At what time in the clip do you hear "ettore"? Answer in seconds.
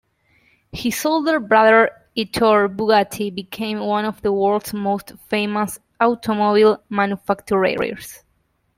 2.17-2.67